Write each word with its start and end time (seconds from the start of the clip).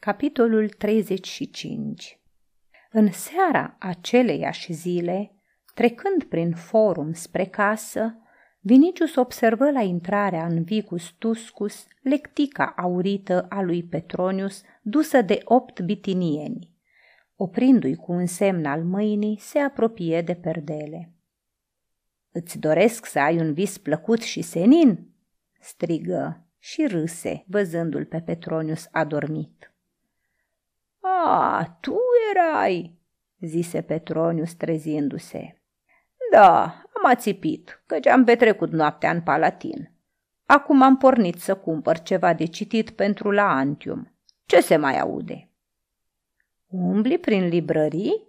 Capitolul 0.00 0.68
35 0.68 2.20
În 2.90 3.12
seara 3.12 3.76
aceleiași 3.78 4.72
zile, 4.72 5.34
trecând 5.74 6.24
prin 6.24 6.52
forum 6.52 7.12
spre 7.12 7.44
casă, 7.44 8.16
Vinicius 8.60 9.16
observă 9.16 9.70
la 9.70 9.80
intrarea 9.80 10.46
în 10.46 10.62
Vicus 10.62 11.10
Tuscus 11.10 11.86
lectica 12.02 12.74
aurită 12.76 13.46
a 13.48 13.62
lui 13.62 13.82
Petronius 13.82 14.62
dusă 14.82 15.22
de 15.22 15.40
opt 15.44 15.80
bitinieni. 15.80 16.70
Oprindu-i 17.36 17.94
cu 17.94 18.12
un 18.12 18.26
semn 18.26 18.64
al 18.64 18.84
mâinii, 18.84 19.38
se 19.38 19.58
apropie 19.58 20.22
de 20.22 20.34
perdele. 20.34 21.12
Îți 22.32 22.58
doresc 22.58 23.06
să 23.06 23.18
ai 23.18 23.38
un 23.38 23.52
vis 23.52 23.78
plăcut 23.78 24.22
și 24.22 24.42
senin?" 24.42 25.08
strigă 25.60 26.46
și 26.58 26.86
râse, 26.86 27.44
văzându-l 27.46 28.04
pe 28.04 28.20
Petronius 28.20 28.88
adormit. 28.90 29.72
A, 31.00 31.78
tu 31.80 31.98
erai!" 32.34 32.98
zise 33.40 33.82
Petronius 33.82 34.54
trezindu-se. 34.54 35.62
Da, 36.30 36.62
am 36.64 37.04
ațipit, 37.04 37.82
căci 37.86 38.06
am 38.06 38.24
petrecut 38.24 38.70
noaptea 38.70 39.10
în 39.10 39.20
Palatin. 39.20 39.90
Acum 40.46 40.82
am 40.82 40.96
pornit 40.96 41.40
să 41.40 41.56
cumpăr 41.56 41.98
ceva 41.98 42.34
de 42.34 42.44
citit 42.44 42.90
pentru 42.90 43.30
la 43.30 43.50
Antium. 43.50 44.12
Ce 44.46 44.60
se 44.60 44.76
mai 44.76 44.98
aude?" 44.98 45.48
Umbli 46.66 47.18
prin 47.18 47.48
librării?" 47.48 48.26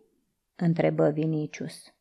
întrebă 0.55 1.09
Vinicius. 1.09 1.93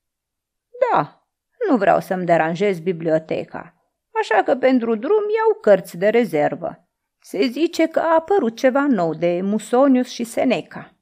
Da, 0.92 1.27
nu 1.69 1.77
vreau 1.77 2.00
să-mi 2.00 2.25
deranjez 2.25 2.78
biblioteca, 2.78 3.75
așa 4.20 4.42
că 4.42 4.56
pentru 4.56 4.95
drum 4.95 5.23
iau 5.37 5.61
cărți 5.61 5.97
de 5.97 6.09
rezervă. 6.09 6.88
Se 7.20 7.46
zice 7.46 7.86
că 7.86 8.00
a 8.00 8.14
apărut 8.14 8.56
ceva 8.56 8.86
nou 8.86 9.14
de 9.14 9.40
Musonius 9.42 10.08
și 10.08 10.24
Seneca. 10.24 10.95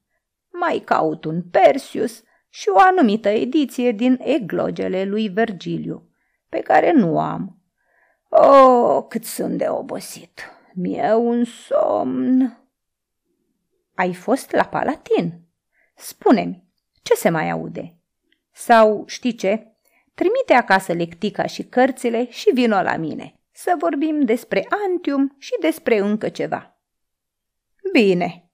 Mai 0.51 0.83
caut 0.85 1.25
un 1.25 1.43
Persius 1.43 2.23
și 2.49 2.69
o 2.69 2.79
anumită 2.79 3.29
ediție 3.29 3.93
din 3.93 4.19
eglogele 4.23 5.05
lui 5.05 5.29
Vergiliu, 5.29 6.09
pe 6.49 6.59
care 6.59 6.93
nu 6.93 7.21
am. 7.21 7.59
Oh, 8.29 9.05
cât 9.09 9.25
sunt 9.25 9.59
de 9.59 9.69
obosit! 9.69 10.41
Mie 10.75 11.13
un 11.13 11.45
somn! 11.45 12.59
Ai 13.95 14.15
fost 14.15 14.53
la 14.53 14.65
Palatin? 14.65 15.41
Spune-mi, 15.95 16.65
ce 17.03 17.15
se 17.15 17.29
mai 17.29 17.51
aude? 17.51 17.97
Sau, 18.53 19.03
știi 19.07 19.35
ce, 19.35 19.77
trimite 20.15 20.53
acasă 20.53 20.93
lectica 20.93 21.47
și 21.47 21.63
cărțile 21.63 22.31
și 22.31 22.51
vino 22.55 22.83
la 22.83 22.97
mine 22.97 23.36
să 23.57 23.75
vorbim 23.79 24.21
despre 24.21 24.67
Antium 24.87 25.35
și 25.39 25.53
despre 25.61 25.99
încă 25.99 26.29
ceva. 26.29 26.77
Bine, 27.93 28.51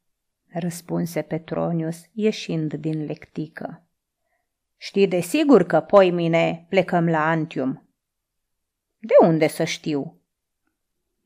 răspunse 0.52 1.22
Petronius, 1.22 2.00
ieșind 2.12 2.74
din 2.74 3.04
lectică. 3.04 3.86
Știi 4.76 5.08
de 5.08 5.20
sigur 5.20 5.62
că 5.62 5.80
poi 5.80 6.10
mine 6.10 6.66
plecăm 6.68 7.08
la 7.08 7.28
Antium? 7.28 7.88
De 8.98 9.14
unde 9.20 9.48
să 9.48 9.64
știu? 9.64 10.20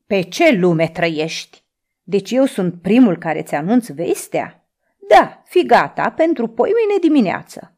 Pe 0.07 0.21
ce 0.21 0.51
lume 0.51 0.87
trăiești? 0.87 1.63
Deci 2.03 2.31
eu 2.31 2.45
sunt 2.45 2.81
primul 2.81 3.17
care 3.17 3.41
ți 3.41 3.55
anunț 3.55 3.89
vestea? 3.89 4.67
Da, 5.09 5.41
fi 5.45 5.65
gata 5.65 6.11
pentru 6.11 6.47
poi 6.47 6.71
mine 6.87 6.99
dimineață. 6.99 7.77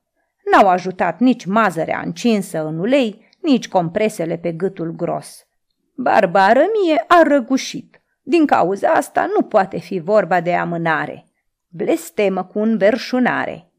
N-au 0.52 0.70
ajutat 0.70 1.20
nici 1.20 1.46
mazărea 1.46 2.02
încinsă 2.06 2.66
în 2.66 2.80
ulei, 2.80 3.28
nici 3.42 3.68
compresele 3.68 4.38
pe 4.38 4.52
gâtul 4.52 4.92
gros. 4.92 5.49
Barbară 6.02 6.60
mie 6.60 7.04
a 7.08 7.22
răgușit. 7.24 8.02
Din 8.22 8.46
cauza 8.46 8.90
asta 8.90 9.30
nu 9.36 9.42
poate 9.42 9.80
fi 9.80 10.00
vorba 10.00 10.42
de 10.42 10.54
amânare. 10.54 11.26
Blestemă 11.68 12.44
cu 12.44 12.60
înverșunare. 12.60 13.72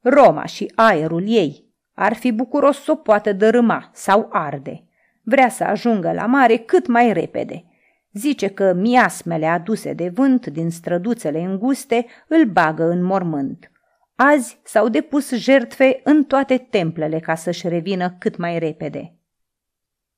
Roma 0.00 0.44
și 0.44 0.72
aerul 0.74 1.24
ei 1.26 1.74
ar 1.94 2.14
fi 2.14 2.32
bucuros 2.32 2.82
să 2.82 2.90
o 2.90 2.94
poată 2.94 3.32
dărâma 3.32 3.90
sau 3.92 4.28
arde. 4.32 4.84
Vrea 5.22 5.48
să 5.48 5.64
ajungă 5.64 6.12
la 6.12 6.26
mare 6.26 6.56
cât 6.56 6.86
mai 6.86 7.12
repede. 7.12 7.64
Zice 8.12 8.48
că 8.48 8.72
miasmele 8.72 9.46
aduse 9.46 9.92
de 9.92 10.08
vânt 10.08 10.46
din 10.46 10.70
străduțele 10.70 11.40
înguste 11.40 12.06
îl 12.28 12.44
bagă 12.44 12.84
în 12.84 13.02
mormânt. 13.02 13.70
Azi 14.14 14.60
s-au 14.64 14.88
depus 14.88 15.34
jertfe 15.34 16.00
în 16.04 16.24
toate 16.24 16.66
templele 16.70 17.20
ca 17.20 17.34
să-și 17.34 17.68
revină 17.68 18.16
cât 18.18 18.36
mai 18.36 18.58
repede 18.58 19.15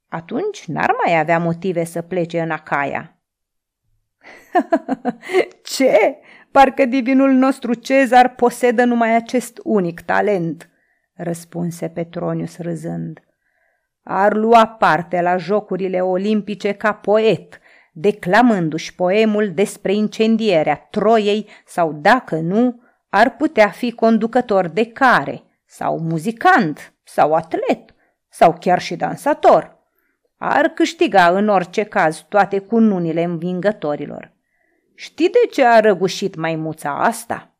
atunci 0.08 0.64
n-ar 0.66 0.94
mai 1.04 1.18
avea 1.18 1.38
motive 1.38 1.84
să 1.84 2.02
plece 2.02 2.40
în 2.40 2.50
Acaia. 2.50 3.18
Ce? 5.76 6.16
Parcă 6.50 6.84
divinul 6.84 7.30
nostru 7.30 7.74
Cezar 7.74 8.34
posedă 8.34 8.84
numai 8.84 9.14
acest 9.14 9.60
unic 9.62 10.00
talent, 10.00 10.70
răspunse 11.14 11.88
Petronius 11.88 12.58
râzând. 12.58 13.20
Ar 14.02 14.34
lua 14.34 14.66
parte 14.66 15.20
la 15.20 15.36
jocurile 15.36 16.00
olimpice 16.00 16.72
ca 16.72 16.92
poet, 16.92 17.60
declamându-și 17.92 18.94
poemul 18.94 19.52
despre 19.54 19.92
incendierea 19.94 20.76
Troiei 20.90 21.48
sau, 21.66 21.92
dacă 21.92 22.36
nu, 22.36 22.82
ar 23.08 23.36
putea 23.36 23.68
fi 23.68 23.92
conducător 23.92 24.68
de 24.68 24.86
care, 24.86 25.42
sau 25.66 25.98
muzicant, 25.98 26.92
sau 27.04 27.34
atlet, 27.34 27.94
sau 28.28 28.56
chiar 28.60 28.80
și 28.80 28.96
dansator 28.96 29.77
ar 30.38 30.68
câștiga 30.68 31.28
în 31.28 31.48
orice 31.48 31.82
caz 31.82 32.24
toate 32.28 32.58
cununile 32.58 33.22
învingătorilor. 33.22 34.32
Știi 34.94 35.28
de 35.28 35.48
ce 35.50 35.64
a 35.64 35.80
răgușit 35.80 36.34
maimuța 36.34 37.02
asta? 37.02 37.54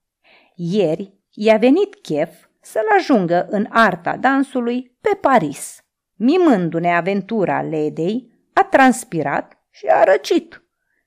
Ieri 0.55 1.15
i-a 1.33 1.57
venit 1.57 1.95
chef 1.95 2.31
să-l 2.61 2.87
ajungă 2.97 3.47
în 3.51 3.67
arta 3.71 4.17
dansului 4.17 4.97
pe 5.01 5.19
Paris. 5.21 5.83
Mimându-ne 6.15 6.97
aventura 6.97 7.63
ledei, 7.63 8.31
a 8.53 8.65
transpirat 8.65 9.59
și 9.71 9.87
a 9.87 10.05
răcit. 10.05 10.63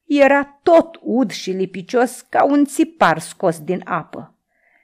Era 0.06 0.59
tot 0.64 1.00
ud 1.02 1.32
și 1.32 1.52
lipicios 1.52 2.22
ca 2.30 2.44
un 2.44 2.66
țipar 2.66 3.20
scos 3.20 3.59
din 3.59 3.82
apă. 3.86 4.36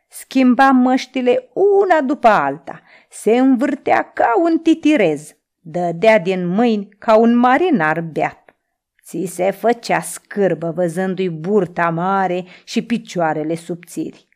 Schimba 0.09 0.69
măștile 0.69 1.49
una 1.53 2.01
după 2.01 2.27
alta, 2.27 2.81
se 3.09 3.37
învârtea 3.37 4.11
ca 4.11 4.33
un 4.43 4.57
titirez, 4.57 5.36
dădea 5.69 6.19
din 6.19 6.47
mâini 6.47 6.89
ca 6.97 7.17
un 7.17 7.35
marinar 7.35 8.01
beat. 8.01 8.55
Ți 9.03 9.25
se 9.25 9.51
făcea 9.51 9.99
scârbă 9.99 10.71
văzându-i 10.75 11.29
burta 11.29 11.89
mare 11.89 12.45
și 12.63 12.81
picioarele 12.81 13.55
subțiri. 13.55 14.27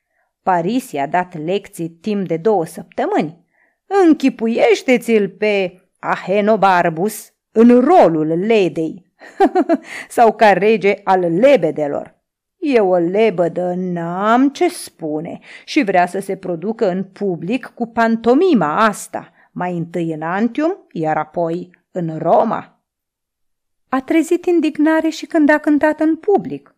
Paris 0.43 0.91
i-a 0.91 1.07
dat 1.07 1.43
lecții 1.43 1.89
timp 1.89 2.27
de 2.27 2.37
două 2.37 2.65
săptămâni. 2.65 3.45
Închipuiește-ți-l 4.05 5.29
pe 5.29 5.81
Ahenobarbus 5.99 7.33
în 7.51 7.79
rolul 7.79 8.27
ledei 8.27 9.11
sau 10.09 10.33
ca 10.33 10.53
rege 10.53 10.93
al 11.03 11.19
lebedelor. 11.19 12.19
E 12.57 12.79
o 12.79 12.95
lebădă, 12.95 13.73
n-am 13.75 14.49
ce 14.49 14.69
spune 14.69 15.39
și 15.65 15.83
vrea 15.83 16.05
să 16.05 16.19
se 16.19 16.35
producă 16.35 16.89
în 16.89 17.03
public 17.03 17.71
cu 17.75 17.87
pantomima 17.87 18.85
asta– 18.85 19.31
mai 19.51 19.77
întâi 19.77 20.13
în 20.13 20.21
Antium, 20.21 20.77
iar 20.91 21.17
apoi 21.17 21.69
în 21.91 22.17
Roma. 22.17 22.79
A 23.89 24.01
trezit 24.01 24.45
indignare 24.45 25.09
și 25.09 25.25
când 25.25 25.49
a 25.49 25.57
cântat 25.57 25.99
în 25.99 26.15
public, 26.15 26.75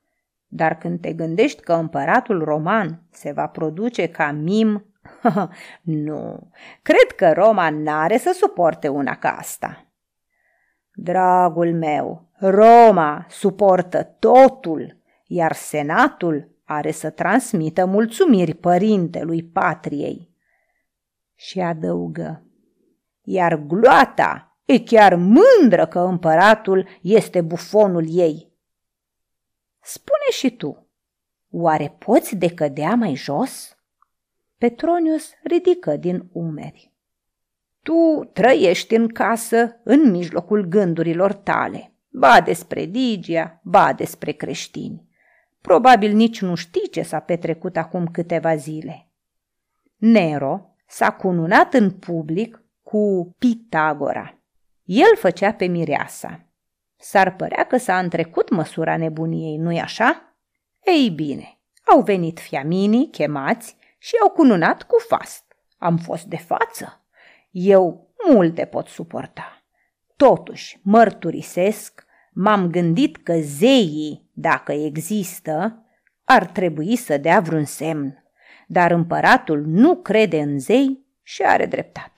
dar 0.48 0.78
când 0.78 1.02
te 1.02 1.14
gândești 1.14 1.62
că 1.62 1.74
împăratul 1.74 2.44
roman 2.44 3.02
se 3.12 3.32
va 3.32 3.48
produce 3.48 4.08
ca 4.08 4.32
mim, 4.32 4.86
nu, 5.82 6.52
cred 6.82 7.12
că 7.16 7.32
Roma 7.32 7.70
n-are 7.70 8.18
să 8.18 8.32
suporte 8.40 8.88
una 8.88 9.16
ca 9.16 9.30
asta. 9.30 9.88
Dragul 10.94 11.74
meu, 11.74 12.30
Roma 12.40 13.26
suportă 13.30 14.04
totul, 14.20 14.98
iar 15.26 15.54
senatul 15.54 16.52
are 16.64 16.92
să 16.92 17.10
transmită 17.10 17.86
mulțumiri 17.86 18.54
părintelui 18.54 19.44
patriei. 19.44 20.32
Și 21.36 21.60
adăugă, 21.60 22.43
iar 23.24 23.56
gloata 23.56 24.58
e 24.66 24.80
chiar 24.80 25.16
mândră 25.16 25.86
că 25.86 26.00
împăratul 26.00 26.88
este 27.02 27.42
bufonul 27.42 28.06
ei. 28.10 28.52
Spune 29.82 30.32
și 30.32 30.56
tu, 30.56 30.88
oare 31.50 31.96
poți 32.00 32.36
decădea 32.36 32.96
mai 32.96 33.16
jos? 33.16 33.78
Petronius 34.58 35.32
ridică 35.44 35.96
din 35.96 36.30
umeri. 36.32 36.92
Tu 37.82 38.30
trăiești 38.34 38.96
în 38.96 39.08
casă 39.08 39.80
în 39.84 40.12
mijlocul 40.12 40.66
gândurilor 40.66 41.34
tale, 41.34 41.94
ba 42.10 42.42
despre 42.42 42.86
Digia, 42.86 43.60
ba 43.64 43.94
despre 43.94 44.32
creștini. 44.32 45.08
Probabil 45.62 46.14
nici 46.14 46.42
nu 46.42 46.56
știi 46.56 46.90
ce 46.90 47.02
s-a 47.02 47.20
petrecut 47.20 47.78
acum 47.78 48.08
câteva 48.08 48.56
zile. 48.56 49.08
Nero 49.96 50.76
s-a 50.88 51.12
cununat 51.12 51.74
în 51.74 51.92
public 51.92 52.63
cu 52.94 53.36
Pitagora. 53.38 54.38
El 54.84 55.16
făcea 55.16 55.54
pe 55.54 55.66
mireasa. 55.66 56.48
S-ar 56.98 57.36
părea 57.36 57.64
că 57.64 57.78
s-a 57.78 58.00
întrecut 58.00 58.50
măsura 58.50 58.98
nebuniei, 58.98 59.58
nu-i 59.58 59.80
așa? 59.80 60.38
Ei 60.86 61.10
bine, 61.10 61.60
Au 61.86 62.02
venit 62.02 62.40
fiaminii 62.40 63.10
chemați 63.10 63.76
și 63.98 64.16
au 64.22 64.30
cununat 64.30 64.84
cu 64.84 64.96
fast. 65.08 65.44
Am 65.78 65.98
fost 65.98 66.26
de 66.26 66.38
față. 66.38 67.06
Eu 67.52 68.14
multe 68.30 68.66
pot 68.66 68.88
suporta. 68.88 69.64
Totuși, 70.16 70.80
mărturisesc, 70.84 72.06
m-am 72.34 72.70
gândit 72.70 73.18
că 73.18 73.34
zeii, 73.40 74.30
dacă 74.34 74.72
există, 74.72 75.86
ar 76.24 76.46
trebui 76.46 76.96
să 76.96 77.18
dea 77.18 77.40
vreun 77.40 77.66
semn, 77.66 78.24
dar 78.68 78.92
împăratul 78.92 79.64
nu 79.66 79.96
crede 79.96 80.42
în 80.42 80.60
zei 80.60 81.06
și 81.22 81.42
are 81.42 81.66
dreptate. 81.66 82.13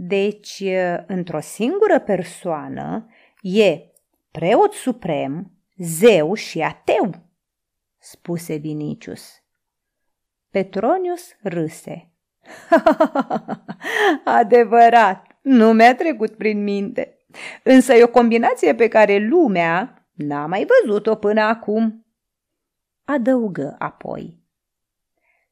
Deci, 0.00 0.62
într-o 1.06 1.40
singură 1.40 1.98
persoană 1.98 3.06
e 3.42 3.80
preot 4.30 4.72
suprem, 4.72 5.52
zeu 5.76 6.34
și 6.34 6.60
ateu, 6.60 7.10
spuse 7.98 8.54
Vinicius. 8.54 9.42
Petronius 10.50 11.36
râse. 11.42 12.10
Adevărat, 14.24 15.38
nu 15.42 15.72
mi-a 15.72 15.94
trecut 15.94 16.36
prin 16.36 16.62
minte. 16.62 17.16
Însă 17.62 17.92
e 17.92 18.02
o 18.02 18.08
combinație 18.08 18.74
pe 18.74 18.88
care 18.88 19.18
lumea 19.18 20.08
n-a 20.12 20.46
mai 20.46 20.66
văzut-o 20.66 21.14
până 21.14 21.40
acum. 21.40 22.06
Adăugă 23.04 23.74
apoi. 23.78 24.42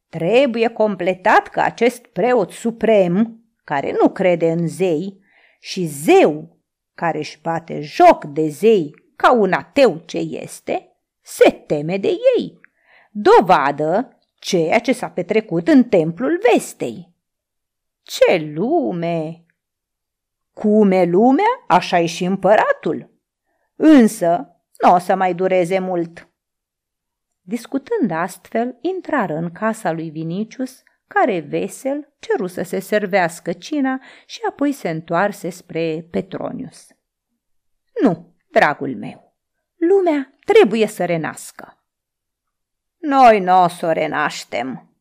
Trebuie 0.09 0.69
completat 0.69 1.49
că 1.49 1.61
acest 1.61 2.07
preot 2.07 2.51
suprem, 2.51 3.41
care 3.67 3.97
nu 4.01 4.09
crede 4.09 4.51
în 4.51 4.69
zei, 4.69 5.21
și 5.61 5.85
zeu, 5.85 6.59
care 6.95 7.19
își 7.19 7.41
bate 7.43 7.81
joc 7.81 8.25
de 8.25 8.49
zei 8.49 8.95
ca 9.17 9.33
un 9.33 9.53
ateu 9.53 10.03
ce 10.05 10.19
este, 10.19 10.97
se 11.21 11.51
teme 11.51 11.97
de 11.97 12.09
ei. 12.09 12.61
Dovadă 13.11 14.19
ceea 14.35 14.79
ce 14.79 14.93
s-a 14.93 15.11
petrecut 15.11 15.69
în 15.69 15.85
templul 15.85 16.41
vestei. 16.53 17.15
Ce 18.03 18.53
lume! 18.55 19.45
Cum 20.53 20.91
e 20.91 21.05
lumea, 21.05 21.65
așa 21.67 21.99
e 21.99 22.07
și 22.07 22.25
împăratul. 22.25 23.11
Însă 23.77 24.57
nu 24.83 24.95
o 24.95 24.99
să 24.99 25.15
mai 25.15 25.35
dureze 25.35 25.79
mult. 25.79 26.29
Discutând 27.41 28.11
astfel, 28.11 28.79
intrară 28.81 29.35
în 29.35 29.53
casa 29.53 29.93
lui 29.93 30.11
Vinicius, 30.11 30.83
care, 31.07 31.41
vesel, 31.41 32.15
ceru 32.19 32.47
să 32.47 32.63
se 32.63 32.79
servească 32.79 33.53
cina 33.53 34.01
și 34.27 34.41
apoi 34.49 34.73
se 34.73 34.89
întoarse 34.89 35.51
spre 35.51 36.07
Petronius. 36.11 36.87
Nu, 38.03 38.35
dragul 38.51 38.97
meu, 38.97 39.37
lumea 39.77 40.35
trebuie 40.45 40.87
să 40.87 41.05
renască. 41.05 41.85
Noi 42.99 43.41
nu 43.41 43.63
o 43.63 43.69
să 43.69 43.87
o 43.87 43.93
renaștem, 43.93 44.97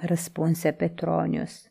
răspunse 0.00 0.72
Petronius. 0.72 1.62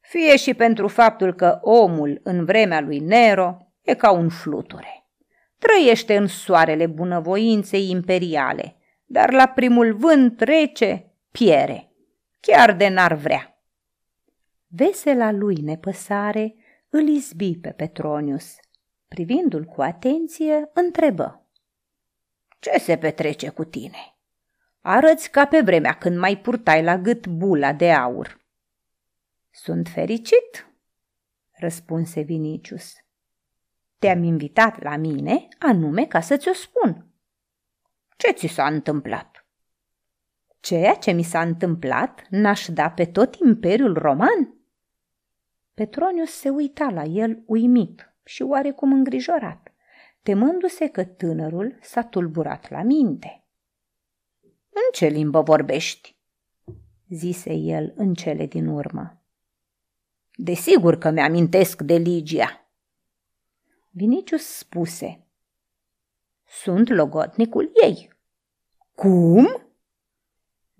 Fie 0.00 0.36
și 0.36 0.54
pentru 0.54 0.88
faptul 0.88 1.34
că 1.34 1.58
omul 1.62 2.20
în 2.22 2.44
vremea 2.44 2.80
lui 2.80 2.98
Nero 2.98 3.56
e 3.82 3.94
ca 3.94 4.10
un 4.10 4.28
fluture. 4.28 5.06
Trăiește 5.58 6.16
în 6.16 6.26
soarele 6.26 6.86
bunăvoinței 6.86 7.90
imperiale, 7.90 8.76
dar 9.04 9.32
la 9.32 9.46
primul 9.46 9.94
vânt 9.94 10.40
rece 10.40 11.12
piere, 11.30 11.87
chiar 12.40 12.76
de 12.76 12.88
n-ar 12.88 13.14
vrea. 13.14 13.62
Vesela 14.66 15.30
lui 15.30 15.56
nepăsare 15.56 16.54
îl 16.88 17.08
izbi 17.08 17.58
pe 17.58 17.70
Petronius. 17.70 18.56
Privindu-l 19.08 19.64
cu 19.64 19.82
atenție, 19.82 20.70
întrebă. 20.74 21.46
Ce 22.58 22.78
se 22.78 22.96
petrece 22.96 23.48
cu 23.48 23.64
tine?" 23.64 24.12
Arăți 24.80 25.30
ca 25.30 25.46
pe 25.46 25.60
vremea 25.60 25.92
când 25.92 26.18
mai 26.18 26.38
purtai 26.38 26.82
la 26.82 26.98
gât 26.98 27.26
bula 27.26 27.72
de 27.72 27.92
aur. 27.92 28.40
Sunt 29.50 29.88
fericit, 29.88 30.72
răspunse 31.50 32.20
Vinicius. 32.20 32.94
Te-am 33.98 34.22
invitat 34.22 34.82
la 34.82 34.96
mine 34.96 35.48
anume 35.58 36.06
ca 36.06 36.20
să 36.20 36.36
ți-o 36.36 36.52
spun. 36.52 37.06
Ce 38.16 38.30
ți 38.30 38.46
s-a 38.46 38.66
întâmplat? 38.66 39.37
Ceea 40.60 40.94
ce 40.94 41.10
mi 41.10 41.22
s-a 41.22 41.40
întâmplat 41.40 42.26
n-aș 42.30 42.66
da 42.68 42.90
pe 42.90 43.04
tot 43.04 43.34
Imperiul 43.34 43.94
Roman? 43.94 44.54
Petronius 45.74 46.30
se 46.30 46.48
uita 46.48 46.90
la 46.90 47.02
el 47.02 47.42
uimit 47.46 48.12
și 48.24 48.42
oarecum 48.42 48.92
îngrijorat, 48.92 49.72
temându-se 50.22 50.88
că 50.88 51.04
tânărul 51.04 51.78
s-a 51.80 52.02
tulburat 52.02 52.70
la 52.70 52.82
minte. 52.82 53.44
În 54.70 54.92
ce 54.92 55.06
limbă 55.06 55.42
vorbești?" 55.42 56.16
zise 57.08 57.52
el 57.52 57.92
în 57.96 58.14
cele 58.14 58.46
din 58.46 58.66
urmă. 58.66 59.22
Desigur 60.34 60.98
că 60.98 61.10
mi-amintesc 61.10 61.82
de 61.82 61.94
Ligia. 61.94 62.68
Vinicius 63.90 64.44
spuse. 64.44 65.26
Sunt 66.46 66.88
logotnicul 66.88 67.70
ei. 67.82 68.12
Cum? 68.94 69.67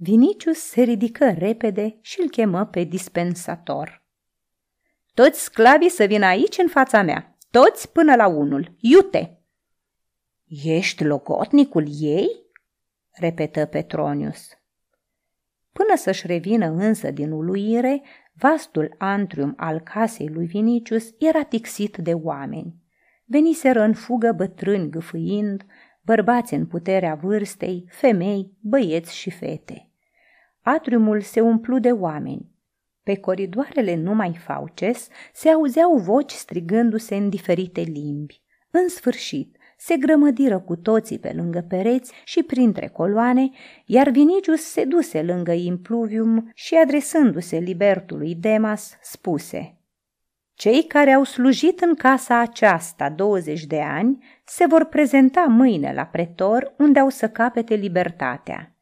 Vinicius 0.01 0.59
se 0.59 0.83
ridică 0.83 1.31
repede 1.39 1.99
și 2.01 2.21
îl 2.21 2.29
chemă 2.29 2.67
pe 2.67 2.85
dispensator. 2.85 4.05
Toți 5.15 5.43
sclavii 5.43 5.89
să 5.89 6.05
vină 6.05 6.27
aici 6.27 6.59
în 6.59 6.69
fața 6.69 7.03
mea, 7.03 7.37
toți 7.51 7.93
până 7.93 8.15
la 8.15 8.27
unul, 8.27 8.77
iute! 8.81 9.41
Ești 10.65 11.05
logotnicul 11.05 11.87
ei? 12.01 12.29
repetă 13.11 13.67
Petronius. 13.67 14.49
Până 15.73 15.97
să-și 15.97 16.27
revină 16.27 16.67
însă 16.67 17.11
din 17.11 17.31
uluire, 17.31 18.03
vastul 18.33 18.95
antrium 18.99 19.55
al 19.57 19.81
casei 19.81 20.29
lui 20.29 20.47
Vinicius 20.47 21.15
era 21.19 21.43
tixit 21.45 21.97
de 21.97 22.15
oameni. 22.15 22.75
Veniseră 23.25 23.81
în 23.83 23.95
fugă 23.95 24.33
bătrâni 24.33 24.91
gâfâind, 24.91 25.67
bărbați 26.03 26.55
în 26.55 26.67
puterea 26.67 27.15
vârstei, 27.15 27.89
femei, 27.91 28.53
băieți 28.61 29.17
și 29.17 29.31
fete. 29.31 29.88
Atriumul 30.69 31.21
se 31.21 31.41
umplu 31.41 31.79
de 31.79 31.91
oameni. 31.91 32.51
Pe 33.03 33.17
coridoarele 33.17 33.95
numai 33.95 34.35
fauces 34.45 35.09
se 35.33 35.49
auzeau 35.49 35.97
voci 35.97 36.31
strigându-se 36.31 37.17
în 37.17 37.29
diferite 37.29 37.81
limbi. 37.81 38.43
În 38.71 38.89
sfârșit, 38.89 39.57
se 39.79 39.97
grămădiră 39.97 40.59
cu 40.59 40.77
toții 40.77 41.19
pe 41.19 41.33
lângă 41.37 41.65
pereți 41.69 42.13
și 42.25 42.43
printre 42.43 42.89
coloane, 42.89 43.51
iar 43.87 44.09
Vinicius 44.09 44.63
se 44.63 44.85
duse 44.85 45.23
lângă 45.23 45.53
impluvium 45.53 46.51
și 46.55 46.75
adresându-se 46.75 47.59
libertului 47.59 48.35
Demas, 48.35 48.99
spuse 49.03 49.79
Cei 50.55 50.83
care 50.83 51.13
au 51.13 51.25
slujit 51.25 51.81
în 51.81 51.95
casa 51.95 52.39
aceasta 52.39 53.11
20 53.11 53.65
de 53.65 53.81
ani 53.81 54.25
se 54.45 54.67
vor 54.67 54.85
prezenta 54.85 55.45
mâine 55.49 55.93
la 55.95 56.05
pretor 56.05 56.75
unde 56.79 56.99
au 56.99 57.09
să 57.09 57.29
capete 57.29 57.75
libertatea. 57.75 58.73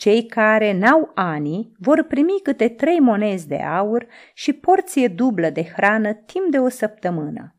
Cei 0.00 0.26
care 0.26 0.72
n-au 0.72 1.10
ani 1.14 1.72
vor 1.78 2.02
primi 2.02 2.40
câte 2.42 2.68
trei 2.68 3.00
monezi 3.00 3.48
de 3.48 3.56
aur 3.56 4.06
și 4.34 4.52
porție 4.52 5.08
dublă 5.08 5.50
de 5.50 5.64
hrană 5.64 6.12
timp 6.12 6.50
de 6.50 6.58
o 6.58 6.68
săptămână 6.68 7.54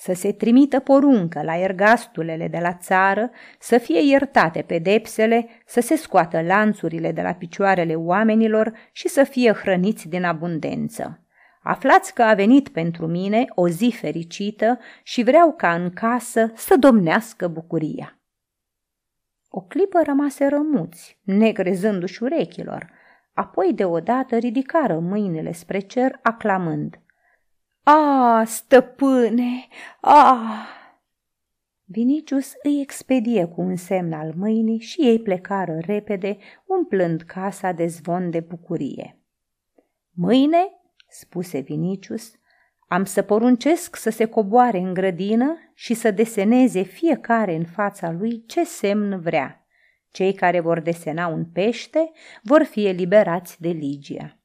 să 0.00 0.12
se 0.12 0.32
trimită 0.32 0.80
poruncă 0.80 1.42
la 1.42 1.56
ergastulele 1.56 2.48
de 2.48 2.58
la 2.58 2.74
țară, 2.74 3.30
să 3.58 3.78
fie 3.78 4.00
iertate 4.00 4.62
pedepsele, 4.62 5.48
să 5.66 5.80
se 5.80 5.96
scoată 5.96 6.40
lanțurile 6.40 7.12
de 7.12 7.22
la 7.22 7.32
picioarele 7.32 7.94
oamenilor 7.94 8.72
și 8.92 9.08
să 9.08 9.24
fie 9.24 9.52
hrăniți 9.52 10.08
din 10.08 10.24
abundență. 10.24 11.26
Aflați 11.62 12.14
că 12.14 12.22
a 12.22 12.34
venit 12.34 12.68
pentru 12.68 13.06
mine 13.06 13.44
o 13.54 13.68
zi 13.68 13.94
fericită 14.00 14.78
și 15.02 15.22
vreau 15.22 15.54
ca 15.56 15.74
în 15.74 15.90
casă 15.90 16.52
să 16.54 16.76
domnească 16.76 17.48
bucuria. 17.48 18.17
O 19.48 19.60
clipă 19.60 20.02
rămase 20.02 20.46
rămuți, 20.46 21.18
negrezându-și 21.22 22.22
urechilor, 22.22 22.90
apoi 23.32 23.72
deodată 23.74 24.36
ridicară 24.36 24.98
mâinile 24.98 25.52
spre 25.52 25.78
cer, 25.78 26.18
aclamând– 26.22 26.98
a, 27.90 28.44
stăpâne, 28.46 29.68
a! 30.00 30.66
Vinicius 31.84 32.52
îi 32.62 32.80
expedie 32.80 33.44
cu 33.44 33.60
un 33.60 33.76
semn 33.76 34.12
al 34.12 34.32
mâinii 34.36 34.80
și 34.80 35.00
ei 35.00 35.20
plecară 35.20 35.78
repede, 35.78 36.38
umplând 36.66 37.22
casa 37.22 37.72
de 37.72 37.86
zvon 37.86 38.30
de 38.30 38.40
bucurie. 38.40 39.18
Mâine, 40.10 40.68
spuse 41.08 41.58
Vinicius, 41.58 42.37
am 42.88 43.04
să 43.04 43.22
poruncesc 43.22 43.96
să 43.96 44.10
se 44.10 44.24
coboare 44.24 44.78
în 44.78 44.94
grădină 44.94 45.56
și 45.74 45.94
să 45.94 46.10
deseneze 46.10 46.82
fiecare 46.82 47.54
în 47.54 47.64
fața 47.64 48.10
lui 48.10 48.44
ce 48.46 48.64
semn 48.64 49.20
vrea. 49.20 49.66
Cei 50.10 50.32
care 50.32 50.60
vor 50.60 50.80
desena 50.80 51.26
un 51.26 51.44
pește 51.44 52.10
vor 52.42 52.62
fi 52.62 52.86
eliberați 52.86 53.60
de 53.60 53.68
Ligia. 53.68 54.38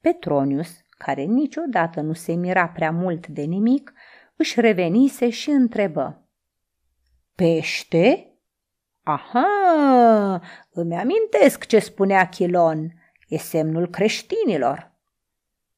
Petronius, 0.00 0.70
care 0.88 1.22
niciodată 1.22 2.00
nu 2.00 2.12
se 2.12 2.32
mira 2.32 2.68
prea 2.68 2.90
mult 2.90 3.26
de 3.26 3.42
nimic, 3.42 3.92
își 4.36 4.60
revenise 4.60 5.30
și 5.30 5.50
întrebă. 5.50 6.28
Pește? 7.34 8.34
Aha, 9.02 9.46
îmi 10.70 10.94
amintesc 10.94 11.66
ce 11.66 11.78
spunea 11.78 12.28
Chilon, 12.28 12.92
e 13.28 13.36
semnul 13.36 13.88
creștinilor. 13.88 14.89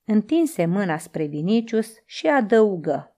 Întinse 0.04 0.66
mâna 0.66 0.98
spre 0.98 1.24
Vinicius 1.24 1.94
și 2.04 2.26
adăugă. 2.26 3.16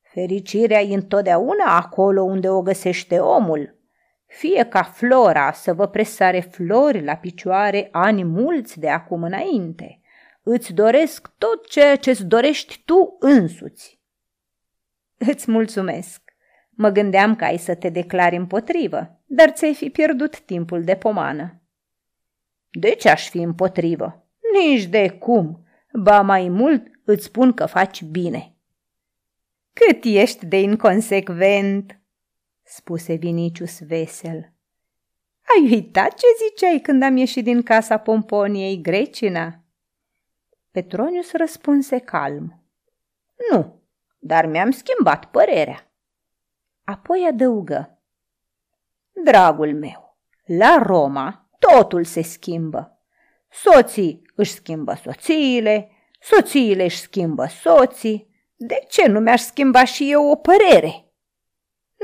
Fericirea 0.00 0.80
e 0.80 0.94
întotdeauna 0.94 1.76
acolo 1.76 2.22
unde 2.22 2.48
o 2.48 2.62
găsește 2.62 3.18
omul. 3.18 3.78
Fie 4.26 4.64
ca 4.64 4.82
flora 4.82 5.52
să 5.52 5.74
vă 5.74 5.88
presare 5.88 6.40
flori 6.40 7.04
la 7.04 7.16
picioare 7.16 7.88
ani 7.92 8.24
mulți 8.24 8.78
de 8.78 8.88
acum 8.88 9.22
înainte. 9.22 10.00
Îți 10.42 10.72
doresc 10.72 11.32
tot 11.38 11.66
ceea 11.68 11.96
ce-ți 11.96 12.24
dorești 12.24 12.82
tu 12.84 13.16
însuți. 13.18 14.00
Îți 15.18 15.50
mulțumesc. 15.50 16.22
Mă 16.70 16.88
gândeam 16.88 17.36
că 17.36 17.44
ai 17.44 17.56
să 17.56 17.74
te 17.74 17.88
declari 17.88 18.36
împotrivă, 18.36 19.20
dar 19.26 19.50
ți-ai 19.50 19.74
fi 19.74 19.90
pierdut 19.90 20.40
timpul 20.40 20.84
de 20.84 20.96
pomană. 20.96 21.60
De 22.70 22.94
ce 22.94 23.08
aș 23.08 23.28
fi 23.28 23.38
împotrivă? 23.38 24.19
Nici 24.52 24.84
de 24.84 25.10
cum. 25.10 25.64
Ba 25.92 26.22
mai 26.22 26.48
mult 26.48 26.86
îți 27.04 27.24
spun 27.24 27.52
că 27.52 27.66
faci 27.66 28.02
bine. 28.02 28.54
Cât 29.72 30.04
ești 30.04 30.46
de 30.46 30.60
inconsecvent, 30.60 32.00
spuse 32.62 33.14
Vinicius 33.14 33.80
vesel. 33.80 34.52
Ai 35.54 35.70
uitat 35.70 36.14
ce 36.14 36.26
ziceai 36.48 36.78
când 36.78 37.02
am 37.02 37.16
ieșit 37.16 37.44
din 37.44 37.62
casa 37.62 37.98
Pomponiei 37.98 38.80
Grecina? 38.80 39.64
Petronius 40.70 41.32
răspunse 41.32 41.98
calm. 41.98 42.62
Nu, 43.50 43.82
dar 44.18 44.46
mi-am 44.46 44.70
schimbat 44.70 45.24
părerea. 45.24 45.92
Apoi 46.84 47.26
adăugă. 47.28 47.98
Dragul 49.24 49.74
meu, 49.74 50.18
la 50.44 50.82
Roma 50.82 51.48
totul 51.58 52.04
se 52.04 52.22
schimbă. 52.22 52.98
Soții 53.50 54.22
își 54.40 54.52
schimbă 54.52 54.98
soțiile, 55.02 55.90
soțiile 56.20 56.84
își 56.84 56.98
schimbă 56.98 57.46
soții. 57.46 58.28
De 58.56 58.84
ce 58.88 59.08
nu 59.08 59.20
mi-aș 59.20 59.40
schimba 59.40 59.84
și 59.84 60.10
eu 60.10 60.30
o 60.30 60.34
părere? 60.34 61.04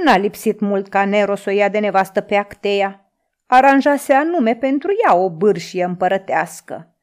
N-a 0.04 0.16
lipsit 0.16 0.60
mult 0.60 0.88
ca 0.88 1.04
Nero 1.04 1.34
să 1.34 1.50
o 1.50 1.52
ia 1.52 1.68
de 1.68 1.78
nevastă 1.78 2.20
pe 2.20 2.34
Acteia. 2.34 3.10
Aranjase 3.46 4.12
anume 4.12 4.56
pentru 4.56 4.90
ea 5.06 5.16
o 5.16 5.30
bârșie 5.30 5.84
împărătească. 5.84 6.94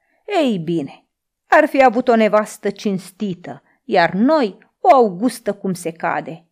Ei 0.42 0.58
bine, 0.58 1.06
ar 1.48 1.66
fi 1.66 1.84
avut 1.84 2.08
o 2.08 2.16
nevastă 2.16 2.70
cinstită, 2.70 3.64
iar 3.84 4.12
noi 4.12 4.58
o 4.80 4.96
augustă 4.96 5.54
cum 5.54 5.74
se 5.74 5.92
cade. 5.92 6.46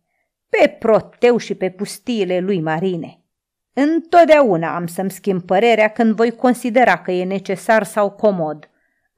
Pe 0.48 0.76
Proteu 0.78 1.36
și 1.36 1.54
pe 1.54 1.70
pustiile 1.70 2.40
lui 2.40 2.60
marine. 2.60 3.20
Întotdeauna 3.74 4.74
am 4.74 4.86
să-mi 4.86 5.10
schimb 5.10 5.42
părerea 5.42 5.88
când 5.88 6.14
voi 6.14 6.30
considera 6.30 6.98
că 6.98 7.10
e 7.10 7.24
necesar 7.24 7.82
sau 7.82 8.10
comod. 8.10 8.70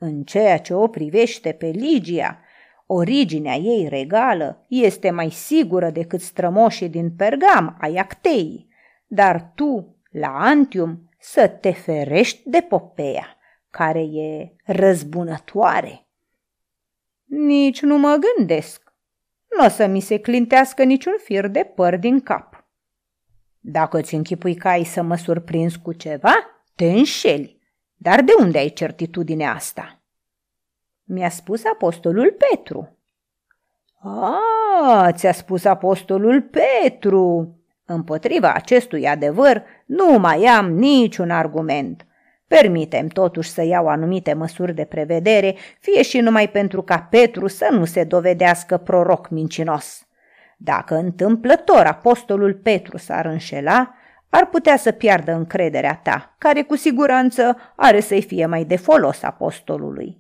În 0.07 0.23
ceea 0.23 0.59
ce 0.59 0.75
o 0.75 0.87
privește 0.87 1.53
pe 1.53 1.67
Ligia, 1.67 2.41
originea 2.87 3.55
ei 3.55 3.89
regală 3.89 4.65
este 4.69 5.11
mai 5.11 5.31
sigură 5.31 5.91
decât 5.91 6.21
strămoșii 6.21 6.89
din 6.89 7.11
Pergam 7.17 7.77
ai 7.81 7.95
Acteii, 7.97 8.69
dar 9.07 9.53
tu, 9.55 9.97
la 10.11 10.29
Antium, 10.29 11.09
să 11.19 11.49
te 11.49 11.73
ferești 11.73 12.43
de 12.45 12.61
Popeia, 12.61 13.37
care 13.71 14.01
e 14.01 14.53
răzbunătoare. 14.65 16.07
Nici 17.25 17.83
nu 17.83 17.99
mă 17.99 18.19
gândesc. 18.37 18.93
Nu 19.59 19.65
o 19.65 19.69
să 19.69 19.87
mi 19.87 20.01
se 20.01 20.19
clintească 20.19 20.83
niciun 20.83 21.15
fir 21.25 21.47
de 21.47 21.73
păr 21.75 21.97
din 21.97 22.21
cap. 22.21 22.67
Dacă 23.61 24.01
ți 24.01 24.15
închipui 24.15 24.55
că 24.55 24.69
ai 24.69 24.85
să 24.85 25.03
mă 25.03 25.17
surprinzi 25.17 25.79
cu 25.79 25.93
ceva, 25.93 26.35
te 26.75 26.85
înșeli. 26.85 27.54
Dar 28.05 28.23
de 28.23 28.33
unde 28.41 28.59
ai 28.59 28.69
certitudinea 28.69 29.55
asta? 29.55 30.01
Mi-a 31.05 31.29
spus 31.29 31.65
apostolul 31.65 32.37
Petru. 32.49 32.99
A, 34.03 35.11
ți-a 35.13 35.33
spus 35.33 35.65
apostolul 35.65 36.43
Petru. 36.43 37.57
Împotriva 37.85 38.53
acestui 38.53 39.07
adevăr 39.07 39.65
nu 39.87 40.19
mai 40.19 40.45
am 40.45 40.73
niciun 40.73 41.31
argument. 41.31 42.07
Permitem 42.47 43.07
totuși 43.07 43.51
să 43.51 43.63
iau 43.63 43.89
anumite 43.89 44.33
măsuri 44.33 44.75
de 44.75 44.85
prevedere, 44.85 45.57
fie 45.81 46.03
și 46.03 46.21
numai 46.21 46.49
pentru 46.49 46.83
ca 46.83 46.99
Petru 47.11 47.47
să 47.47 47.69
nu 47.71 47.85
se 47.85 48.05
dovedească 48.05 48.77
proroc 48.77 49.29
mincinos. 49.29 50.07
Dacă 50.57 50.95
întâmplător 50.95 51.87
apostolul 51.87 52.55
Petru 52.55 52.97
s-ar 52.97 53.27
înșela, 53.27 53.95
ar 54.35 54.47
putea 54.49 54.77
să 54.77 54.93
piardă 54.93 55.33
încrederea 55.33 56.01
ta, 56.03 56.35
care 56.39 56.63
cu 56.63 56.77
siguranță 56.77 57.57
are 57.77 58.01
să-i 58.01 58.23
fie 58.23 58.47
mai 58.47 58.65
de 58.65 58.77
folos 58.77 59.23
apostolului. 59.23 60.19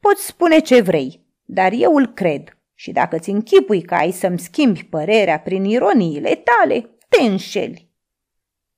Poți 0.00 0.26
spune 0.26 0.58
ce 0.58 0.80
vrei, 0.80 1.26
dar 1.44 1.72
eu 1.72 1.94
îl 1.94 2.06
cred 2.06 2.56
și 2.74 2.92
dacă 2.92 3.18
ți 3.18 3.30
închipui 3.30 3.82
că 3.82 3.94
ai 3.94 4.10
să-mi 4.10 4.38
schimbi 4.38 4.84
părerea 4.84 5.40
prin 5.40 5.64
ironiile 5.64 6.34
tale, 6.34 6.90
te 7.08 7.22
înșeli. 7.22 7.90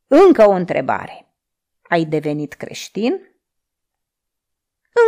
Încă 0.07 0.49
o 0.49 0.51
întrebare. 0.51 1.35
Ai 1.83 2.05
devenit 2.05 2.53
creștin? 2.53 3.21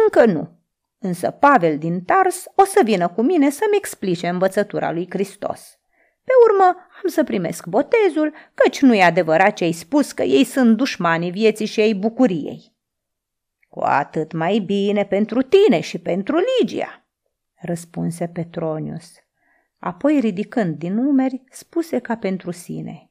Încă 0.04 0.24
nu, 0.24 0.50
Însă 0.98 1.30
Pavel 1.30 1.78
din 1.78 2.04
Tars 2.04 2.44
o 2.54 2.64
să 2.64 2.80
vină 2.84 3.08
cu 3.08 3.22
mine 3.22 3.50
să-mi 3.50 3.76
explice 3.76 4.28
învățătura 4.28 4.92
lui 4.92 5.06
Hristos. 5.10 5.78
Pe 6.24 6.32
urmă 6.50 6.76
am 7.02 7.08
să 7.08 7.24
primesc 7.24 7.66
botezul, 7.66 8.34
căci 8.54 8.80
nu 8.80 8.94
e 8.94 9.02
adevărat 9.02 9.54
ce 9.54 9.64
ai 9.64 9.72
spus 9.72 10.12
că 10.12 10.22
ei 10.22 10.44
sunt 10.44 10.76
dușmanii 10.76 11.30
vieții 11.30 11.66
și 11.66 11.80
ei 11.80 11.94
bucuriei. 11.94 12.72
Cu 13.68 13.80
atât 13.80 14.32
mai 14.32 14.58
bine 14.58 15.04
pentru 15.04 15.42
tine 15.42 15.80
și 15.80 15.98
pentru 15.98 16.36
Ligia, 16.60 17.06
răspunse 17.54 18.26
Petronius. 18.26 19.12
Apoi, 19.78 20.20
ridicând 20.20 20.76
din 20.76 20.96
umeri, 20.96 21.42
spuse 21.50 21.98
ca 21.98 22.16
pentru 22.16 22.50
sine. 22.50 23.10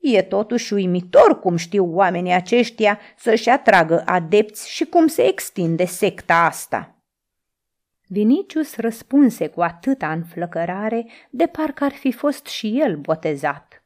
E 0.00 0.22
totuși 0.22 0.72
uimitor 0.72 1.40
cum 1.40 1.56
știu 1.56 1.94
oamenii 1.94 2.32
aceștia 2.32 2.98
să-și 3.16 3.48
atragă 3.48 4.02
adepți 4.06 4.70
și 4.70 4.84
cum 4.84 5.06
se 5.06 5.22
extinde 5.22 5.84
secta 5.84 6.34
asta. 6.34 6.94
Vinicius 8.06 8.76
răspunse 8.76 9.48
cu 9.48 9.62
atâta 9.62 10.12
înflăcărare 10.12 11.06
de 11.30 11.46
parcă 11.46 11.84
ar 11.84 11.92
fi 11.92 12.12
fost 12.12 12.46
și 12.46 12.80
el 12.80 12.96
botezat. 12.96 13.84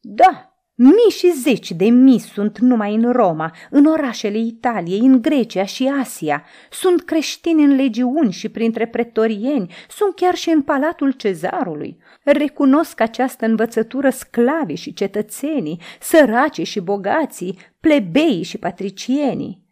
Da, 0.00 0.56
Mii 0.78 1.10
și 1.10 1.32
zeci 1.42 1.72
de 1.72 1.84
mii 1.84 2.18
sunt 2.18 2.58
numai 2.58 2.94
în 2.94 3.12
Roma, 3.12 3.54
în 3.70 3.84
orașele 3.84 4.38
Italiei, 4.38 4.98
în 4.98 5.22
Grecia 5.22 5.64
și 5.64 5.92
Asia. 6.00 6.44
Sunt 6.70 7.04
creștini 7.04 7.64
în 7.64 7.74
legiuni 7.74 8.32
și 8.32 8.48
printre 8.48 8.86
pretorieni, 8.86 9.72
sunt 9.88 10.14
chiar 10.14 10.34
și 10.34 10.50
în 10.50 10.62
palatul 10.62 11.10
cezarului. 11.10 11.98
Recunosc 12.22 13.00
această 13.00 13.46
învățătură 13.46 14.10
sclavii 14.10 14.76
și 14.76 14.92
cetățenii, 14.92 15.80
săracii 16.00 16.64
și 16.64 16.80
bogații, 16.80 17.58
plebeii 17.80 18.42
și 18.42 18.58
patricienii. 18.58 19.65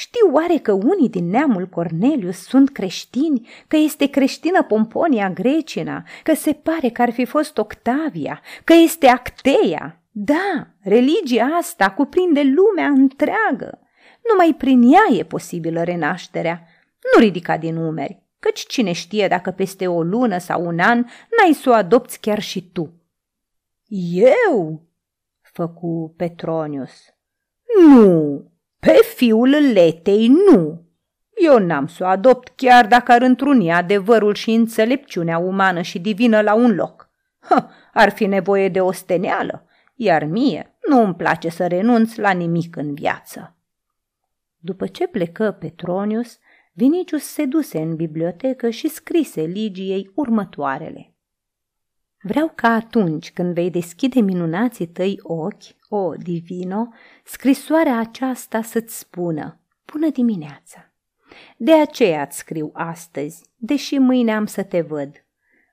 Știu 0.00 0.32
oare 0.32 0.56
că 0.58 0.72
unii 0.72 1.08
din 1.08 1.28
neamul 1.28 1.66
Cornelius 1.66 2.36
sunt 2.36 2.70
creștini, 2.70 3.48
că 3.68 3.76
este 3.76 4.06
creștină 4.06 4.62
Pomponia 4.62 5.30
Grecina, 5.30 6.04
că 6.22 6.34
se 6.34 6.52
pare 6.52 6.88
că 6.88 7.02
ar 7.02 7.10
fi 7.10 7.24
fost 7.24 7.58
Octavia, 7.58 8.40
că 8.64 8.72
este 8.72 9.06
Acteia? 9.06 10.00
Da, 10.10 10.66
religia 10.80 11.44
asta 11.44 11.90
cuprinde 11.90 12.42
lumea 12.42 12.86
întreagă. 12.86 13.80
Numai 14.30 14.54
prin 14.58 14.82
ea 14.82 15.18
e 15.18 15.24
posibilă 15.24 15.82
renașterea. 15.82 16.62
Nu 17.14 17.20
ridica 17.20 17.56
din 17.56 17.76
umeri, 17.76 18.22
căci 18.38 18.66
cine 18.66 18.92
știe 18.92 19.28
dacă 19.28 19.50
peste 19.50 19.86
o 19.86 20.02
lună 20.02 20.38
sau 20.38 20.66
un 20.66 20.78
an 20.78 20.98
n-ai 20.98 21.52
să 21.52 21.70
o 21.70 21.72
adopți 21.72 22.20
chiar 22.20 22.40
și 22.40 22.70
tu. 22.72 22.92
Eu? 24.12 24.82
făcu 25.40 26.14
Petronius. 26.16 26.92
Nu, 27.88 28.44
pe 28.80 28.98
fiul 29.14 29.48
letei 29.72 30.28
nu. 30.28 30.84
Eu 31.34 31.58
n-am 31.58 31.86
să 31.86 32.04
o 32.04 32.06
adopt 32.06 32.52
chiar 32.56 32.86
dacă 32.86 33.12
ar 33.12 33.22
întruni 33.22 33.72
adevărul 33.72 34.34
și 34.34 34.50
înțelepciunea 34.50 35.38
umană 35.38 35.80
și 35.80 35.98
divină 35.98 36.40
la 36.40 36.54
un 36.54 36.74
loc. 36.74 37.10
Ha, 37.38 37.70
ar 37.92 38.10
fi 38.10 38.26
nevoie 38.26 38.68
de 38.68 38.80
o 38.80 38.92
steneală 38.92 39.64
iar 40.02 40.24
mie 40.24 40.76
nu 40.88 41.02
îmi 41.02 41.14
place 41.14 41.48
să 41.48 41.66
renunț 41.66 42.14
la 42.14 42.30
nimic 42.30 42.76
în 42.76 42.94
viață. 42.94 43.56
După 44.58 44.86
ce 44.86 45.06
plecă 45.06 45.50
Petronius, 45.50 46.38
Vinicius 46.72 47.22
se 47.22 47.44
duse 47.44 47.80
în 47.80 47.96
bibliotecă 47.96 48.70
și 48.70 48.88
scrise 48.88 49.40
Ligiei 49.42 50.10
următoarele. 50.14 51.09
Vreau 52.22 52.52
ca 52.54 52.68
atunci 52.68 53.32
când 53.32 53.54
vei 53.54 53.70
deschide 53.70 54.20
minunații 54.20 54.86
tăi 54.86 55.18
ochi, 55.22 55.62
o 55.88 56.14
divino, 56.14 56.88
scrisoarea 57.24 57.98
aceasta 57.98 58.62
să-ți 58.62 58.98
spună, 58.98 59.60
bună 59.92 60.10
dimineața. 60.10 60.92
De 61.56 61.72
aceea 61.72 62.22
îți 62.22 62.36
scriu 62.36 62.70
astăzi, 62.72 63.44
deși 63.56 63.98
mâine 63.98 64.34
am 64.34 64.46
să 64.46 64.62
te 64.62 64.80
văd. 64.80 65.24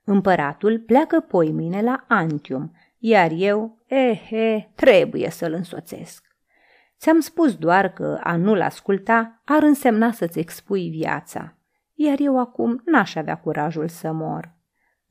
Împăratul 0.03 0.79
pleacă 0.79 1.19
poi 1.19 1.51
mâine 1.51 1.81
la 1.81 2.05
Antium 2.07 2.71
iar 2.99 3.31
eu, 3.35 3.77
ehe, 3.85 4.71
trebuie 4.75 5.29
să-l 5.29 5.53
însoțesc. 5.53 6.25
Ți-am 6.99 7.19
spus 7.19 7.55
doar 7.55 7.93
că 7.93 8.19
a 8.23 8.35
nu-l 8.35 8.61
asculta 8.61 9.41
ar 9.45 9.63
însemna 9.63 10.11
să-ți 10.11 10.39
expui 10.39 10.89
viața, 10.89 11.57
iar 11.93 12.19
eu 12.19 12.39
acum 12.39 12.81
n-aș 12.85 13.15
avea 13.15 13.37
curajul 13.37 13.87
să 13.87 14.11
mor. 14.11 14.55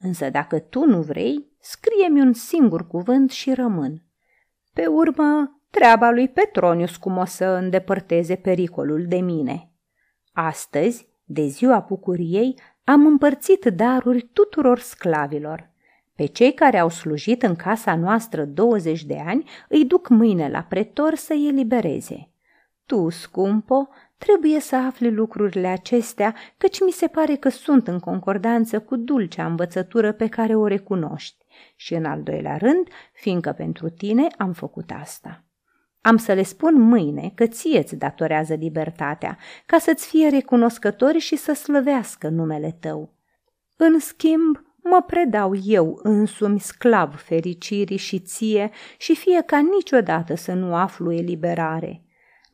Însă 0.07 0.31
dacă 0.31 0.59
tu 0.59 0.85
nu 0.85 1.01
vrei, 1.01 1.47
scrie-mi 1.61 2.21
un 2.21 2.33
singur 2.33 2.87
cuvânt 2.87 3.31
și 3.31 3.55
rămân. 3.55 4.03
Pe 4.73 4.87
urmă, 4.87 5.61
treaba 5.71 6.11
lui 6.11 6.29
Petronius 6.29 6.97
cum 6.97 7.17
o 7.17 7.25
să 7.25 7.45
îndepărteze 7.45 8.35
pericolul 8.35 9.05
de 9.09 9.17
mine. 9.17 9.71
Astăzi, 10.33 11.09
de 11.25 11.47
ziua 11.47 11.85
bucuriei, 11.89 12.59
am 12.85 13.07
împărțit 13.07 13.65
daruri 13.65 14.23
tuturor 14.33 14.79
sclavilor. 14.79 15.71
Pe 16.15 16.27
cei 16.27 16.55
care 16.55 16.79
au 16.79 16.89
slujit 16.89 17.43
în 17.43 17.57
casa 17.57 17.97
noastră 17.97 18.45
20 18.45 19.05
de 19.05 19.23
ani 19.27 19.49
îi 19.69 19.85
duc 19.85 20.09
mâine 20.09 20.49
la 20.49 20.63
pretor 20.63 21.15
să 21.15 21.33
îi 21.33 21.49
elibereze. 21.49 22.31
Tu, 22.85 23.09
scumpo, 23.09 23.89
trebuie 24.19 24.61
să 24.61 24.77
afli 24.77 25.11
lucrurile 25.11 25.67
acestea, 25.67 26.35
căci 26.57 26.81
mi 26.81 26.91
se 26.91 27.07
pare 27.07 27.35
că 27.35 27.49
sunt 27.49 27.89
în 27.89 27.99
concordanță 27.99 28.81
cu 28.81 28.97
dulcea 28.97 29.47
învățătură 29.47 30.13
pe 30.13 30.29
care 30.29 30.55
o 30.55 30.67
recunoști. 30.67 31.45
Și 31.77 31.95
în 31.95 32.05
al 32.05 32.23
doilea 32.23 32.57
rând, 32.57 32.89
fiindcă 33.13 33.53
pentru 33.53 33.89
tine 33.89 34.27
am 34.39 34.53
făcut 34.53 34.91
asta. 35.01 35.45
Am 36.01 36.17
să 36.17 36.33
le 36.33 36.43
spun 36.43 36.81
mâine 36.81 37.33
că 37.35 37.47
ție 37.47 37.79
îți 37.79 37.97
datorează 37.97 38.55
libertatea, 38.55 39.39
ca 39.67 39.79
să-ți 39.79 40.07
fie 40.07 40.29
recunoscători 40.29 41.19
și 41.19 41.37
să 41.37 41.53
slăvească 41.53 42.29
numele 42.29 42.77
tău. 42.81 43.15
În 43.77 43.99
schimb, 43.99 44.65
mă 44.83 45.03
predau 45.07 45.55
eu 45.65 46.01
însumi 46.03 46.61
sclav 46.61 47.17
fericirii 47.17 47.97
și 47.97 48.19
ție 48.19 48.71
și 48.99 49.17
fie 49.17 49.43
ca 49.47 49.59
niciodată 49.59 50.35
să 50.35 50.53
nu 50.53 50.75
aflu 50.75 51.13
eliberare. 51.13 52.06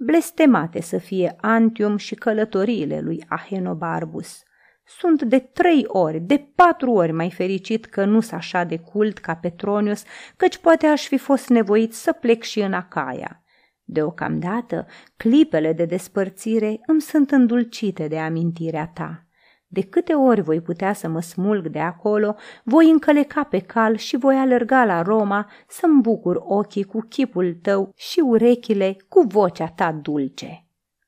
Blestemate 0.05 0.81
să 0.81 0.99
fie 0.99 1.37
Antium 1.41 1.97
și 1.97 2.15
călătoriile 2.15 3.01
lui 3.01 3.25
Ahenobarbus. 3.29 4.43
Sunt 4.85 5.23
de 5.23 5.39
trei 5.39 5.85
ori, 5.87 6.21
de 6.21 6.49
patru 6.55 6.91
ori 6.93 7.13
mai 7.13 7.31
fericit 7.31 7.85
că 7.85 8.05
nu 8.05 8.21
s 8.21 8.31
așa 8.31 8.65
de 8.65 8.79
cult 8.79 9.19
ca 9.19 9.35
Petronius, 9.35 10.03
căci 10.37 10.59
poate 10.59 10.87
aș 10.87 11.07
fi 11.07 11.19
fost 11.19 11.49
nevoit 11.49 11.95
să 11.95 12.13
plec 12.13 12.43
și 12.43 12.61
în 12.61 12.73
Acaia. 12.73 13.45
Deocamdată, 13.85 14.87
clipele 15.17 15.73
de 15.73 15.85
despărțire 15.85 16.81
îmi 16.87 17.01
sunt 17.01 17.31
îndulcite 17.31 18.09
de 18.09 18.19
amintirea 18.19 18.91
ta. 18.95 19.27
De 19.73 19.83
câte 19.83 20.13
ori 20.13 20.41
voi 20.41 20.61
putea 20.61 20.93
să 20.93 21.09
mă 21.09 21.21
smulg 21.21 21.69
de 21.69 21.79
acolo, 21.79 22.35
voi 22.65 22.91
încăleca 22.91 23.43
pe 23.45 23.59
cal 23.59 23.97
și 23.97 24.17
voi 24.17 24.37
alerga 24.37 24.85
la 24.85 25.03
Roma 25.03 25.51
să-mi 25.69 26.01
bucur 26.01 26.43
ochii 26.45 26.85
cu 26.85 27.01
chipul 27.09 27.59
tău 27.63 27.93
și 27.97 28.21
urechile 28.21 28.97
cu 29.09 29.21
vocea 29.21 29.67
ta 29.67 29.93
dulce. 29.93 30.67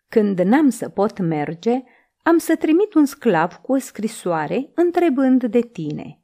Când 0.08 0.40
n-am 0.40 0.68
să 0.68 0.88
pot 0.88 1.18
merge, 1.18 1.82
am 2.22 2.38
să 2.38 2.56
trimit 2.56 2.94
un 2.94 3.04
sclav 3.04 3.52
cu 3.52 3.72
o 3.72 3.78
scrisoare 3.78 4.70
întrebând 4.74 5.44
de 5.44 5.60
tine. 5.60 6.20